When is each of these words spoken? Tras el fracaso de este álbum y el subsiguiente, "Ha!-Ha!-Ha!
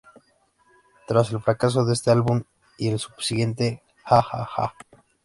Tras 1.05 1.31
el 1.31 1.41
fracaso 1.41 1.85
de 1.85 1.93
este 1.93 2.09
álbum 2.09 2.41
y 2.79 2.87
el 2.89 2.97
subsiguiente, 2.97 3.83
"Ha!-Ha!-Ha! 4.03 4.73